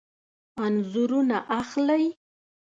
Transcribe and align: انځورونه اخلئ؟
انځورونه 0.63 1.37
اخلئ؟ 1.59 2.05